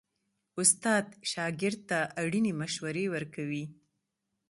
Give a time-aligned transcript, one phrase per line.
[0.61, 3.65] استاد شاګرد ته اړینې مشورې ورکوي.